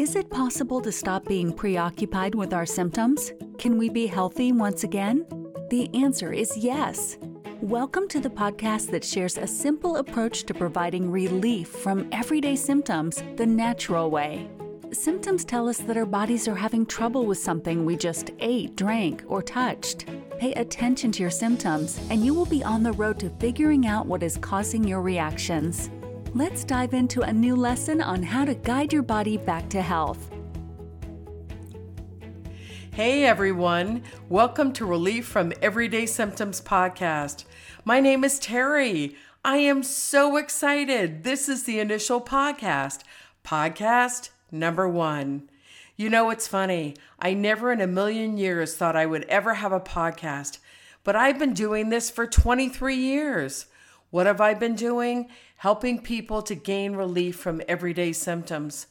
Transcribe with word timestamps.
Is 0.00 0.16
it 0.16 0.30
possible 0.30 0.80
to 0.80 0.90
stop 0.90 1.26
being 1.26 1.52
preoccupied 1.52 2.34
with 2.34 2.54
our 2.54 2.64
symptoms? 2.64 3.34
Can 3.58 3.76
we 3.76 3.90
be 3.90 4.06
healthy 4.06 4.50
once 4.50 4.82
again? 4.82 5.26
The 5.68 5.94
answer 5.94 6.32
is 6.32 6.56
yes. 6.56 7.18
Welcome 7.60 8.08
to 8.08 8.18
the 8.18 8.30
podcast 8.30 8.90
that 8.92 9.04
shares 9.04 9.36
a 9.36 9.46
simple 9.46 9.96
approach 9.96 10.44
to 10.44 10.54
providing 10.54 11.10
relief 11.10 11.68
from 11.68 12.08
everyday 12.12 12.56
symptoms 12.56 13.22
the 13.36 13.44
natural 13.44 14.10
way. 14.10 14.48
Symptoms 14.90 15.44
tell 15.44 15.68
us 15.68 15.80
that 15.80 15.98
our 15.98 16.06
bodies 16.06 16.48
are 16.48 16.54
having 16.54 16.86
trouble 16.86 17.26
with 17.26 17.36
something 17.36 17.84
we 17.84 17.94
just 17.94 18.30
ate, 18.38 18.74
drank, 18.76 19.22
or 19.26 19.42
touched. 19.42 20.06
Pay 20.38 20.54
attention 20.54 21.12
to 21.12 21.20
your 21.20 21.30
symptoms, 21.30 22.00
and 22.08 22.24
you 22.24 22.32
will 22.32 22.46
be 22.46 22.64
on 22.64 22.82
the 22.82 22.92
road 22.92 23.18
to 23.18 23.28
figuring 23.38 23.86
out 23.86 24.06
what 24.06 24.22
is 24.22 24.38
causing 24.38 24.82
your 24.82 25.02
reactions. 25.02 25.90
Let's 26.32 26.62
dive 26.62 26.94
into 26.94 27.22
a 27.22 27.32
new 27.32 27.56
lesson 27.56 28.00
on 28.00 28.22
how 28.22 28.44
to 28.44 28.54
guide 28.54 28.92
your 28.92 29.02
body 29.02 29.36
back 29.36 29.68
to 29.70 29.82
health. 29.82 30.30
Hey 32.92 33.24
everyone, 33.24 34.04
welcome 34.28 34.72
to 34.74 34.86
Relief 34.86 35.26
from 35.26 35.52
Everyday 35.60 36.06
Symptoms 36.06 36.60
podcast. 36.60 37.46
My 37.84 37.98
name 37.98 38.22
is 38.22 38.38
Terry. 38.38 39.16
I 39.44 39.56
am 39.56 39.82
so 39.82 40.36
excited. 40.36 41.24
This 41.24 41.48
is 41.48 41.64
the 41.64 41.80
initial 41.80 42.20
podcast, 42.20 43.00
podcast 43.44 44.30
number 44.52 44.88
one. 44.88 45.50
You 45.96 46.10
know, 46.10 46.30
it's 46.30 46.46
funny. 46.46 46.94
I 47.18 47.34
never 47.34 47.72
in 47.72 47.80
a 47.80 47.88
million 47.88 48.38
years 48.38 48.76
thought 48.76 48.94
I 48.94 49.04
would 49.04 49.24
ever 49.24 49.54
have 49.54 49.72
a 49.72 49.80
podcast, 49.80 50.58
but 51.02 51.16
I've 51.16 51.40
been 51.40 51.54
doing 51.54 51.88
this 51.88 52.08
for 52.08 52.24
23 52.24 52.94
years. 52.94 53.66
What 54.10 54.26
have 54.26 54.40
I 54.40 54.54
been 54.54 54.74
doing? 54.74 55.28
Helping 55.56 56.02
people 56.02 56.42
to 56.42 56.54
gain 56.54 56.94
relief 56.94 57.36
from 57.36 57.62
everyday 57.68 58.12
symptoms. 58.12 58.86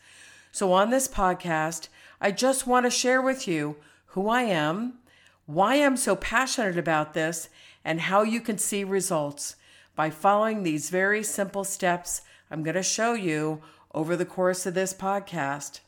So, 0.51 0.71
on 0.71 0.89
this 0.89 1.07
podcast, 1.07 1.89
I 2.21 2.31
just 2.31 2.65
want 2.65 2.85
to 2.85 2.89
share 2.89 3.21
with 3.21 3.47
you 3.47 3.77
who 4.07 4.29
I 4.29 4.43
am, 4.43 4.99
why 5.45 5.75
I'm 5.75 5.97
so 5.97 6.15
passionate 6.15 6.77
about 6.77 7.13
this, 7.13 7.49
and 7.83 8.01
how 8.01 8.23
you 8.23 8.41
can 8.41 8.57
see 8.57 8.83
results 8.83 9.55
by 9.95 10.09
following 10.09 10.63
these 10.63 10.89
very 10.89 11.23
simple 11.23 11.63
steps 11.63 12.21
I'm 12.51 12.63
going 12.63 12.75
to 12.75 12.83
show 12.83 13.13
you 13.13 13.61
over 13.93 14.15
the 14.15 14.25
course 14.25 14.65
of 14.65 14.73
this 14.73 14.93
podcast. 14.93 15.81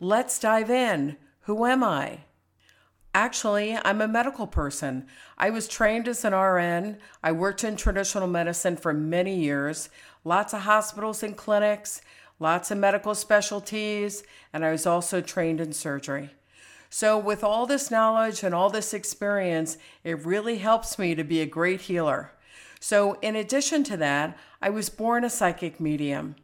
Let's 0.00 0.38
dive 0.38 0.70
in. 0.70 1.16
Who 1.42 1.66
am 1.66 1.84
I? 1.84 2.20
Actually, 3.16 3.78
I'm 3.82 4.02
a 4.02 4.08
medical 4.08 4.46
person. 4.46 5.06
I 5.38 5.48
was 5.48 5.68
trained 5.68 6.06
as 6.06 6.22
an 6.22 6.34
RN. 6.34 6.98
I 7.22 7.32
worked 7.32 7.64
in 7.64 7.74
traditional 7.74 8.26
medicine 8.26 8.76
for 8.76 8.92
many 8.92 9.34
years, 9.36 9.88
lots 10.22 10.52
of 10.52 10.60
hospitals 10.60 11.22
and 11.22 11.34
clinics, 11.34 12.02
lots 12.38 12.70
of 12.70 12.76
medical 12.76 13.14
specialties, 13.14 14.22
and 14.52 14.66
I 14.66 14.70
was 14.70 14.84
also 14.84 15.22
trained 15.22 15.62
in 15.62 15.72
surgery. 15.72 16.34
So, 16.90 17.16
with 17.16 17.42
all 17.42 17.64
this 17.64 17.90
knowledge 17.90 18.42
and 18.42 18.54
all 18.54 18.68
this 18.68 18.92
experience, 18.92 19.78
it 20.04 20.26
really 20.26 20.58
helps 20.58 20.98
me 20.98 21.14
to 21.14 21.24
be 21.24 21.40
a 21.40 21.46
great 21.46 21.80
healer. 21.80 22.32
So, 22.80 23.14
in 23.22 23.34
addition 23.34 23.82
to 23.84 23.96
that, 23.96 24.36
I 24.60 24.68
was 24.68 24.90
born 24.90 25.24
a 25.24 25.30
psychic 25.30 25.80
medium. 25.80 26.36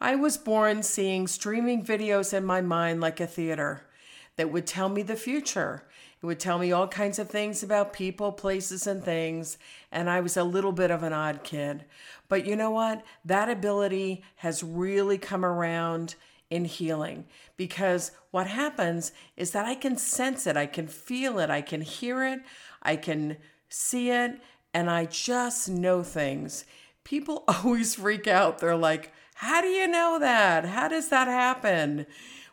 I 0.00 0.14
was 0.14 0.38
born 0.38 0.82
seeing 0.84 1.26
streaming 1.26 1.84
videos 1.84 2.32
in 2.32 2.46
my 2.46 2.62
mind 2.62 3.02
like 3.02 3.20
a 3.20 3.26
theater 3.26 3.82
that 4.38 4.52
would 4.52 4.66
tell 4.66 4.88
me 4.88 5.02
the 5.02 5.16
future. 5.16 5.82
It 6.22 6.26
would 6.26 6.40
tell 6.40 6.58
me 6.58 6.72
all 6.72 6.88
kinds 6.88 7.18
of 7.18 7.28
things 7.28 7.62
about 7.62 7.92
people, 7.92 8.32
places, 8.32 8.86
and 8.86 9.04
things. 9.04 9.58
And 9.92 10.08
I 10.08 10.20
was 10.20 10.36
a 10.36 10.44
little 10.44 10.72
bit 10.72 10.90
of 10.90 11.02
an 11.02 11.12
odd 11.12 11.44
kid. 11.44 11.84
But 12.28 12.46
you 12.46 12.56
know 12.56 12.70
what? 12.70 13.04
That 13.24 13.50
ability 13.50 14.22
has 14.36 14.62
really 14.62 15.18
come 15.18 15.44
around 15.44 16.14
in 16.50 16.64
healing 16.64 17.26
because 17.56 18.12
what 18.30 18.46
happens 18.46 19.12
is 19.36 19.50
that 19.50 19.66
I 19.66 19.74
can 19.74 19.96
sense 19.98 20.46
it, 20.46 20.56
I 20.56 20.66
can 20.66 20.86
feel 20.86 21.38
it, 21.40 21.50
I 21.50 21.60
can 21.60 21.82
hear 21.82 22.24
it, 22.24 22.40
I 22.82 22.96
can 22.96 23.36
see 23.68 24.10
it, 24.10 24.40
and 24.72 24.88
I 24.88 25.04
just 25.06 25.68
know 25.68 26.02
things. 26.02 26.64
People 27.04 27.44
always 27.48 27.96
freak 27.96 28.26
out. 28.26 28.58
They're 28.58 28.76
like, 28.76 29.12
How 29.38 29.60
do 29.60 29.68
you 29.68 29.86
know 29.86 30.18
that? 30.18 30.64
How 30.64 30.88
does 30.88 31.10
that 31.10 31.28
happen? 31.28 32.06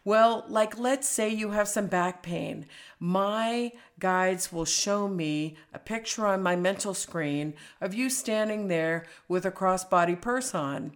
Well, 0.04 0.46
like 0.48 0.78
let's 0.78 1.10
say 1.10 1.30
you 1.30 1.50
have 1.50 1.68
some 1.68 1.88
back 1.88 2.22
pain. 2.22 2.68
My 3.00 3.72
guides 4.00 4.54
will 4.54 4.66
show 4.66 5.08
me 5.08 5.56
a 5.74 5.80
picture 5.80 6.28
on 6.28 6.44
my 6.44 6.56
mental 6.56 6.94
screen 6.94 7.56
of 7.82 7.96
you 7.96 8.12
standing 8.12 8.68
there 8.68 9.08
with 9.28 9.48
a 9.48 9.52
crossbody 9.52 10.22
purse 10.22 10.54
on. 10.54 10.92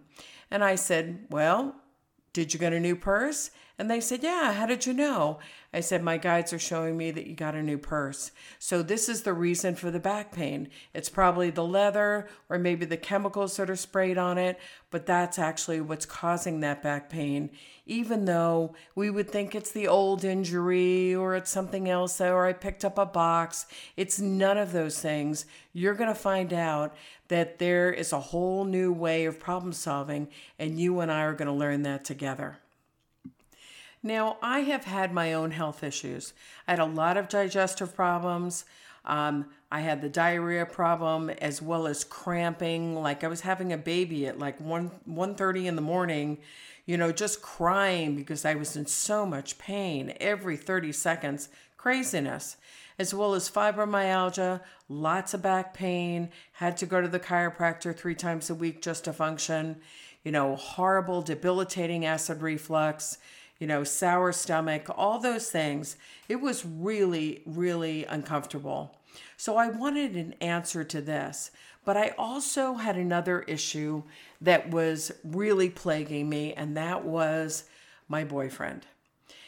And 0.48 0.62
I 0.62 0.76
said, 0.76 1.26
Well, 1.28 1.74
did 2.32 2.52
you 2.52 2.60
get 2.60 2.72
a 2.72 2.80
new 2.80 2.96
purse? 2.96 3.50
And 3.80 3.90
they 3.90 4.00
said, 4.00 4.22
Yeah, 4.22 4.52
how 4.52 4.66
did 4.66 4.84
you 4.84 4.92
know? 4.92 5.38
I 5.72 5.80
said, 5.80 6.02
My 6.02 6.18
guides 6.18 6.52
are 6.52 6.58
showing 6.58 6.98
me 6.98 7.10
that 7.12 7.26
you 7.26 7.34
got 7.34 7.54
a 7.54 7.62
new 7.62 7.78
purse. 7.78 8.30
So, 8.58 8.82
this 8.82 9.08
is 9.08 9.22
the 9.22 9.32
reason 9.32 9.74
for 9.74 9.90
the 9.90 9.98
back 9.98 10.32
pain. 10.32 10.68
It's 10.92 11.08
probably 11.08 11.48
the 11.48 11.64
leather 11.64 12.28
or 12.50 12.58
maybe 12.58 12.84
the 12.84 12.98
chemicals 12.98 13.56
that 13.56 13.70
are 13.70 13.76
sprayed 13.76 14.18
on 14.18 14.36
it, 14.36 14.58
but 14.90 15.06
that's 15.06 15.38
actually 15.38 15.80
what's 15.80 16.04
causing 16.04 16.60
that 16.60 16.82
back 16.82 17.08
pain. 17.08 17.50
Even 17.90 18.24
though 18.24 18.72
we 18.94 19.10
would 19.10 19.28
think 19.28 19.52
it's 19.52 19.72
the 19.72 19.88
old 19.88 20.24
injury 20.24 21.12
or 21.12 21.34
it's 21.34 21.50
something 21.50 21.88
else, 21.88 22.20
or 22.20 22.46
I 22.46 22.52
picked 22.52 22.84
up 22.84 22.96
a 22.98 23.04
box, 23.04 23.66
it's 23.96 24.20
none 24.20 24.56
of 24.56 24.70
those 24.70 25.00
things. 25.00 25.44
You're 25.72 25.94
going 25.94 26.08
to 26.08 26.14
find 26.14 26.52
out 26.52 26.94
that 27.26 27.58
there 27.58 27.92
is 27.92 28.12
a 28.12 28.20
whole 28.20 28.64
new 28.64 28.92
way 28.92 29.24
of 29.24 29.40
problem 29.40 29.72
solving, 29.72 30.28
and 30.56 30.78
you 30.78 31.00
and 31.00 31.10
I 31.10 31.22
are 31.22 31.34
going 31.34 31.48
to 31.48 31.52
learn 31.52 31.82
that 31.82 32.04
together. 32.04 32.58
Now, 34.04 34.36
I 34.40 34.60
have 34.60 34.84
had 34.84 35.12
my 35.12 35.32
own 35.32 35.50
health 35.50 35.82
issues. 35.82 36.32
I 36.68 36.72
had 36.72 36.78
a 36.78 36.84
lot 36.84 37.16
of 37.16 37.28
digestive 37.28 37.96
problems. 37.96 38.64
Um, 39.04 39.46
I 39.72 39.80
had 39.80 40.02
the 40.02 40.08
diarrhea 40.08 40.66
problem 40.66 41.30
as 41.30 41.62
well 41.62 41.86
as 41.86 42.04
cramping. 42.04 42.94
Like 42.94 43.24
I 43.24 43.28
was 43.28 43.42
having 43.42 43.72
a 43.72 43.78
baby 43.78 44.26
at 44.26 44.38
like 44.38 44.60
1 44.60 44.90
1:30 45.08 45.66
in 45.66 45.76
the 45.76 45.82
morning, 45.82 46.38
you 46.86 46.96
know, 46.96 47.12
just 47.12 47.42
crying 47.42 48.16
because 48.16 48.44
I 48.44 48.54
was 48.54 48.76
in 48.76 48.86
so 48.86 49.24
much 49.24 49.58
pain 49.58 50.14
every 50.20 50.56
30 50.56 50.92
seconds. 50.92 51.48
Craziness. 51.76 52.56
As 52.98 53.14
well 53.14 53.34
as 53.34 53.48
fibromyalgia, 53.48 54.60
lots 54.88 55.32
of 55.32 55.40
back 55.40 55.72
pain, 55.72 56.28
had 56.52 56.76
to 56.76 56.86
go 56.86 57.00
to 57.00 57.08
the 57.08 57.20
chiropractor 57.20 57.96
3 57.96 58.14
times 58.14 58.50
a 58.50 58.54
week 58.54 58.82
just 58.82 59.04
to 59.04 59.12
function. 59.12 59.80
You 60.22 60.32
know, 60.32 60.56
horrible 60.56 61.22
debilitating 61.22 62.04
acid 62.04 62.42
reflux 62.42 63.16
you 63.60 63.68
know, 63.68 63.84
sour 63.84 64.32
stomach, 64.32 64.88
all 64.96 65.20
those 65.20 65.48
things. 65.50 65.96
It 66.28 66.40
was 66.40 66.66
really, 66.66 67.42
really 67.46 68.04
uncomfortable. 68.06 68.96
So 69.36 69.56
I 69.56 69.68
wanted 69.68 70.16
an 70.16 70.34
answer 70.40 70.82
to 70.82 71.00
this. 71.00 71.52
But 71.84 71.96
I 71.96 72.12
also 72.18 72.74
had 72.74 72.96
another 72.96 73.40
issue 73.42 74.02
that 74.40 74.70
was 74.70 75.12
really 75.24 75.70
plaguing 75.70 76.28
me, 76.28 76.52
and 76.52 76.76
that 76.76 77.04
was 77.04 77.64
my 78.06 78.24
boyfriend. 78.24 78.86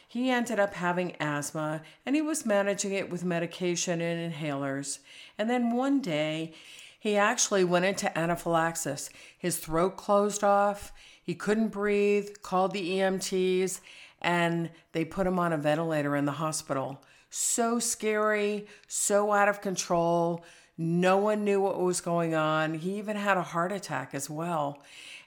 He 0.08 0.30
ended 0.30 0.60
up 0.60 0.74
having 0.74 1.16
asthma 1.20 1.80
and 2.04 2.14
he 2.14 2.20
was 2.20 2.44
managing 2.44 2.92
it 2.92 3.08
with 3.08 3.24
medication 3.24 4.02
and 4.02 4.32
inhalers. 4.32 4.98
And 5.38 5.48
then 5.48 5.74
one 5.74 6.02
day, 6.02 6.52
he 7.00 7.16
actually 7.16 7.64
went 7.64 7.86
into 7.86 8.16
anaphylaxis. 8.16 9.08
His 9.38 9.56
throat 9.56 9.96
closed 9.96 10.44
off, 10.44 10.92
he 11.22 11.34
couldn't 11.34 11.68
breathe, 11.68 12.28
called 12.42 12.72
the 12.72 12.98
EMTs, 12.98 13.80
and 14.22 14.70
they 14.92 15.04
put 15.04 15.26
him 15.26 15.38
on 15.38 15.52
a 15.52 15.58
ventilator 15.58 16.16
in 16.16 16.24
the 16.24 16.32
hospital. 16.32 17.02
So 17.28 17.78
scary, 17.78 18.66
so 18.86 19.32
out 19.32 19.48
of 19.48 19.60
control. 19.60 20.44
No 20.78 21.18
one 21.18 21.44
knew 21.44 21.60
what 21.60 21.80
was 21.80 22.00
going 22.00 22.34
on. 22.34 22.74
He 22.74 22.98
even 22.98 23.16
had 23.16 23.36
a 23.36 23.42
heart 23.42 23.72
attack 23.72 24.14
as 24.14 24.30
well. 24.30 24.82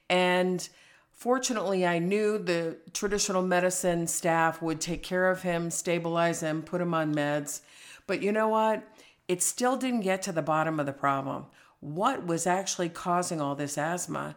And 0.09 0.67
fortunately, 1.11 1.85
I 1.85 1.99
knew 1.99 2.37
the 2.37 2.77
traditional 2.93 3.41
medicine 3.41 4.07
staff 4.07 4.61
would 4.61 4.81
take 4.81 5.03
care 5.03 5.29
of 5.29 5.41
him, 5.41 5.69
stabilize 5.69 6.41
him, 6.41 6.63
put 6.63 6.81
him 6.81 6.93
on 6.93 7.13
meds. 7.13 7.61
But 8.07 8.21
you 8.21 8.31
know 8.31 8.47
what? 8.47 8.83
It 9.27 9.41
still 9.41 9.75
didn't 9.75 10.01
get 10.01 10.21
to 10.23 10.31
the 10.31 10.41
bottom 10.41 10.79
of 10.79 10.85
the 10.85 10.93
problem. 10.93 11.45
What 11.79 12.25
was 12.25 12.47
actually 12.47 12.89
causing 12.89 13.41
all 13.41 13.55
this 13.55 13.77
asthma? 13.77 14.35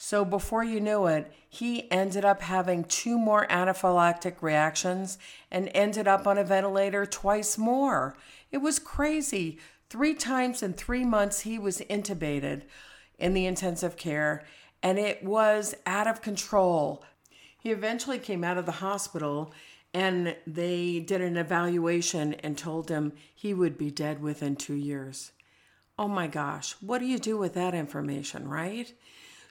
So 0.00 0.24
before 0.24 0.62
you 0.62 0.80
knew 0.80 1.06
it, 1.06 1.30
he 1.48 1.90
ended 1.90 2.24
up 2.24 2.40
having 2.40 2.84
two 2.84 3.18
more 3.18 3.48
anaphylactic 3.48 4.40
reactions 4.40 5.18
and 5.50 5.70
ended 5.74 6.06
up 6.06 6.24
on 6.24 6.38
a 6.38 6.44
ventilator 6.44 7.04
twice 7.04 7.58
more. 7.58 8.16
It 8.52 8.58
was 8.58 8.78
crazy. 8.78 9.58
Three 9.90 10.14
times 10.14 10.62
in 10.62 10.74
three 10.74 11.04
months, 11.04 11.40
he 11.40 11.58
was 11.58 11.80
intubated 11.90 12.62
in 13.18 13.34
the 13.34 13.46
intensive 13.46 13.96
care, 13.96 14.44
and 14.84 15.00
it 15.00 15.24
was 15.24 15.74
out 15.84 16.06
of 16.06 16.22
control. 16.22 17.04
He 17.60 17.72
eventually 17.72 18.20
came 18.20 18.44
out 18.44 18.56
of 18.56 18.66
the 18.66 18.72
hospital 18.72 19.52
and 19.92 20.36
they 20.46 21.00
did 21.00 21.20
an 21.20 21.36
evaluation 21.36 22.34
and 22.34 22.56
told 22.56 22.88
him 22.88 23.14
he 23.34 23.52
would 23.52 23.76
be 23.76 23.90
dead 23.90 24.22
within 24.22 24.54
two 24.54 24.74
years. 24.74 25.32
Oh 25.98 26.06
my 26.06 26.28
gosh, 26.28 26.76
what 26.80 26.98
do 26.98 27.06
you 27.06 27.18
do 27.18 27.36
with 27.36 27.54
that 27.54 27.74
information, 27.74 28.46
right? 28.46 28.92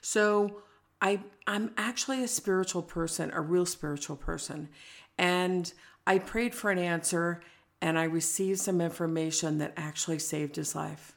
So 0.00 0.62
I 1.00 1.20
I'm 1.46 1.72
actually 1.76 2.22
a 2.22 2.28
spiritual 2.28 2.82
person, 2.82 3.30
a 3.32 3.40
real 3.40 3.66
spiritual 3.66 4.16
person. 4.16 4.68
And 5.16 5.72
I 6.06 6.18
prayed 6.18 6.54
for 6.54 6.70
an 6.70 6.78
answer 6.78 7.42
and 7.80 7.98
I 7.98 8.04
received 8.04 8.60
some 8.60 8.80
information 8.80 9.58
that 9.58 9.74
actually 9.76 10.18
saved 10.18 10.56
his 10.56 10.74
life. 10.74 11.14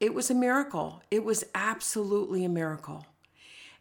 It 0.00 0.14
was 0.14 0.30
a 0.30 0.34
miracle. 0.34 1.02
It 1.10 1.24
was 1.24 1.44
absolutely 1.54 2.44
a 2.44 2.48
miracle. 2.48 3.06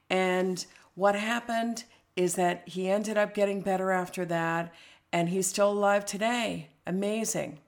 And 0.10 0.66
what 0.96 1.16
happened 1.16 1.84
is 2.16 2.36
that 2.36 2.68
he 2.68 2.90
ended 2.90 3.18
up 3.18 3.34
getting 3.34 3.62
better 3.62 3.92
after 3.92 4.24
that 4.26 4.74
and 5.12 5.30
he's 5.30 5.48
still 5.48 5.72
alive 5.72 6.06
today. 6.06 6.70
Amazing. 6.86 7.60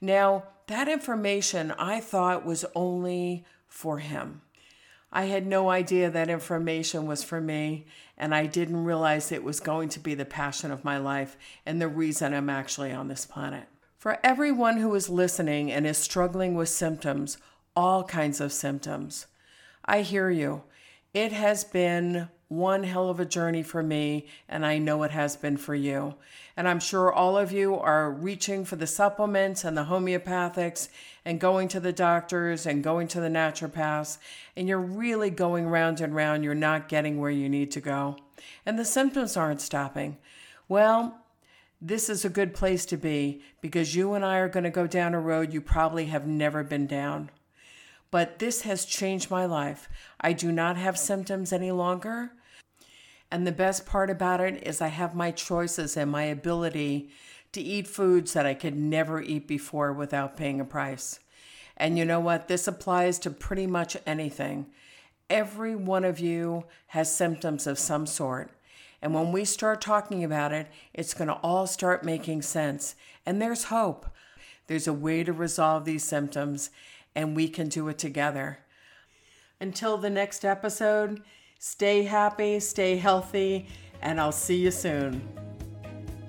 Now, 0.00 0.44
that 0.66 0.88
information 0.88 1.70
I 1.72 2.00
thought 2.00 2.44
was 2.44 2.64
only 2.74 3.44
for 3.68 3.98
him. 3.98 4.42
I 5.12 5.26
had 5.26 5.46
no 5.46 5.70
idea 5.70 6.10
that 6.10 6.28
information 6.28 7.06
was 7.06 7.22
for 7.22 7.40
me, 7.40 7.86
and 8.18 8.34
I 8.34 8.46
didn't 8.46 8.84
realize 8.84 9.30
it 9.30 9.44
was 9.44 9.60
going 9.60 9.88
to 9.90 10.00
be 10.00 10.14
the 10.14 10.24
passion 10.24 10.70
of 10.70 10.84
my 10.84 10.98
life 10.98 11.36
and 11.64 11.80
the 11.80 11.88
reason 11.88 12.34
I'm 12.34 12.50
actually 12.50 12.92
on 12.92 13.08
this 13.08 13.24
planet. 13.24 13.68
For 13.98 14.18
everyone 14.22 14.78
who 14.78 14.94
is 14.94 15.08
listening 15.08 15.70
and 15.72 15.86
is 15.86 15.98
struggling 15.98 16.54
with 16.54 16.68
symptoms, 16.68 17.38
all 17.74 18.04
kinds 18.04 18.40
of 18.40 18.52
symptoms, 18.52 19.26
I 19.84 20.02
hear 20.02 20.30
you. 20.30 20.64
It 21.14 21.32
has 21.32 21.64
been 21.64 22.28
one 22.48 22.84
hell 22.84 23.08
of 23.08 23.18
a 23.18 23.24
journey 23.24 23.62
for 23.62 23.82
me, 23.82 24.26
and 24.48 24.64
I 24.64 24.78
know 24.78 25.02
it 25.02 25.10
has 25.10 25.36
been 25.36 25.56
for 25.56 25.74
you. 25.74 26.14
And 26.56 26.68
I'm 26.68 26.80
sure 26.80 27.12
all 27.12 27.36
of 27.36 27.52
you 27.52 27.76
are 27.76 28.10
reaching 28.10 28.64
for 28.64 28.76
the 28.76 28.86
supplements 28.86 29.64
and 29.64 29.76
the 29.76 29.84
homeopathics 29.84 30.88
and 31.24 31.40
going 31.40 31.68
to 31.68 31.80
the 31.80 31.92
doctors 31.92 32.64
and 32.64 32.84
going 32.84 33.08
to 33.08 33.20
the 33.20 33.28
naturopaths, 33.28 34.18
and 34.56 34.68
you're 34.68 34.78
really 34.78 35.30
going 35.30 35.66
round 35.66 36.00
and 36.00 36.14
round. 36.14 36.44
You're 36.44 36.54
not 36.54 36.88
getting 36.88 37.18
where 37.18 37.30
you 37.30 37.48
need 37.48 37.72
to 37.72 37.80
go, 37.80 38.16
and 38.64 38.78
the 38.78 38.84
symptoms 38.84 39.36
aren't 39.36 39.60
stopping. 39.60 40.18
Well, 40.68 41.18
this 41.80 42.08
is 42.08 42.24
a 42.24 42.30
good 42.30 42.54
place 42.54 42.86
to 42.86 42.96
be 42.96 43.42
because 43.60 43.94
you 43.94 44.14
and 44.14 44.24
I 44.24 44.38
are 44.38 44.48
going 44.48 44.64
to 44.64 44.70
go 44.70 44.86
down 44.86 45.14
a 45.14 45.20
road 45.20 45.52
you 45.52 45.60
probably 45.60 46.06
have 46.06 46.26
never 46.26 46.64
been 46.64 46.86
down. 46.86 47.30
But 48.10 48.38
this 48.38 48.62
has 48.62 48.84
changed 48.84 49.30
my 49.30 49.46
life. 49.46 49.88
I 50.20 50.32
do 50.32 50.52
not 50.52 50.76
have 50.76 50.98
symptoms 50.98 51.52
any 51.52 51.72
longer. 51.72 52.32
And 53.30 53.46
the 53.46 53.52
best 53.52 53.86
part 53.86 54.10
about 54.10 54.40
it 54.40 54.66
is 54.66 54.80
I 54.80 54.88
have 54.88 55.14
my 55.14 55.30
choices 55.32 55.96
and 55.96 56.10
my 56.10 56.24
ability 56.24 57.10
to 57.52 57.60
eat 57.60 57.88
foods 57.88 58.32
that 58.32 58.46
I 58.46 58.54
could 58.54 58.76
never 58.76 59.20
eat 59.20 59.48
before 59.48 59.92
without 59.92 60.36
paying 60.36 60.60
a 60.60 60.64
price. 60.64 61.20
And 61.76 61.98
you 61.98 62.04
know 62.04 62.20
what? 62.20 62.48
This 62.48 62.68
applies 62.68 63.18
to 63.20 63.30
pretty 63.30 63.66
much 63.66 63.96
anything. 64.06 64.66
Every 65.28 65.74
one 65.74 66.04
of 66.04 66.20
you 66.20 66.64
has 66.88 67.14
symptoms 67.14 67.66
of 67.66 67.78
some 67.78 68.06
sort. 68.06 68.52
And 69.02 69.12
when 69.12 69.32
we 69.32 69.44
start 69.44 69.80
talking 69.80 70.24
about 70.24 70.52
it, 70.52 70.68
it's 70.94 71.14
going 71.14 71.28
to 71.28 71.34
all 71.34 71.66
start 71.66 72.04
making 72.04 72.42
sense. 72.42 72.94
And 73.24 73.42
there's 73.42 73.64
hope. 73.64 74.06
There's 74.68 74.86
a 74.86 74.92
way 74.92 75.22
to 75.24 75.32
resolve 75.32 75.84
these 75.84 76.04
symptoms, 76.04 76.70
and 77.16 77.34
we 77.34 77.48
can 77.48 77.68
do 77.68 77.88
it 77.88 77.98
together. 77.98 78.58
Until 79.60 79.96
the 79.96 80.10
next 80.10 80.44
episode, 80.44 81.22
Stay 81.58 82.02
happy, 82.02 82.60
stay 82.60 82.96
healthy, 82.96 83.66
and 84.02 84.20
I'll 84.20 84.32
see 84.32 84.56
you 84.56 84.70
soon. 84.70 85.26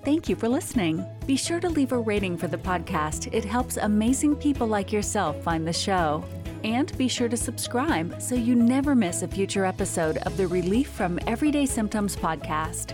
Thank 0.06 0.30
you 0.30 0.36
for 0.38 0.48
listening. 0.48 1.06
Be 1.25 1.36
sure 1.36 1.60
to 1.60 1.68
leave 1.68 1.92
a 1.92 2.00
rating 2.00 2.38
for 2.38 2.48
the 2.48 2.57
podcast. 2.57 3.34
It 3.34 3.44
helps 3.44 3.75
amazing 3.75 4.38
people 4.38 4.68
like 4.68 4.94
yourself 4.94 5.42
find 5.44 5.68
the 5.68 5.74
show. 5.74 6.24
And 6.63 6.98
be 6.98 7.07
sure 7.07 7.30
to 7.30 7.38
subscribe 7.38 8.22
so 8.22 8.36
you 8.36 8.56
never 8.56 8.95
miss 8.95 9.22
a 9.22 9.28
future 9.28 9.66
episode 9.66 10.18
of 10.19 10.38
the 10.38 10.48
Relief 10.48 10.90
from 10.90 11.19
Everyday 11.28 11.66
Symptoms 11.66 12.16
podcast. 12.16 12.94